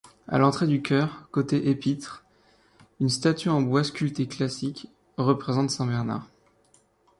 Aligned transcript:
A 0.27 0.39
l’entrée 0.39 0.65
du 0.65 0.81
choeur, 0.83 1.27
côté 1.29 1.69
épître, 1.69 2.23
une 2.99 3.07
statue 3.09 3.49
en 3.49 3.61
bois 3.61 3.83
sculpté 3.83 4.27
classique, 4.27 4.87
représente 5.17 5.69
Saint-Bernard. 5.69 6.25